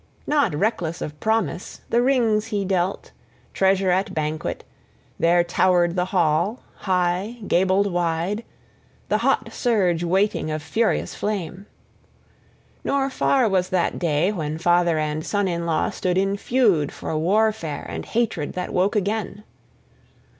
[0.25, 3.11] Not reckless of promise, the rings he dealt,
[3.53, 4.63] treasure at banquet:
[5.19, 8.43] there towered the hall, high, gabled wide,
[9.09, 11.67] the hot surge waiting of furious flame.
[12.79, 16.91] {1b} Nor far was that day when father and son in law stood in feud
[16.91, 19.43] for warfare and hatred that woke again.